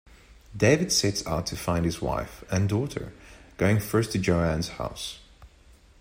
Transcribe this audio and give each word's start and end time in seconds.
David 0.57 0.91
sets 0.91 1.27
out 1.27 1.45
to 1.45 1.55
find 1.55 1.85
his 1.85 2.01
wife 2.01 2.43
and 2.49 2.67
daughter, 2.67 3.13
going 3.57 3.79
first 3.79 4.11
to 4.13 4.17
Joanne's 4.17 4.69
house. 4.69 5.19